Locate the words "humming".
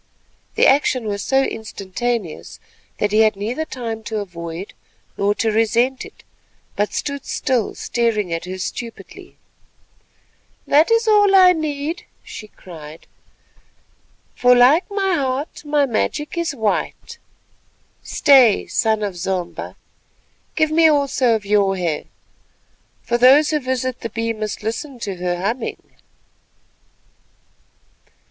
25.39-25.93